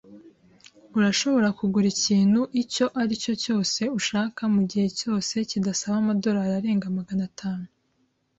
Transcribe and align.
Urashobora 0.97 1.47
kugura 1.59 1.87
ikintu 1.95 2.41
icyo 2.61 2.85
ari 3.01 3.13
cyo 3.23 3.33
cyose 3.43 3.81
ushaka, 3.99 4.41
mugihe 4.55 4.87
cyose 4.99 5.33
kidasaba 5.49 5.95
amadorari 6.01 6.53
arenga 6.59 6.87
magana 6.97 7.23
atatu. 7.29 7.69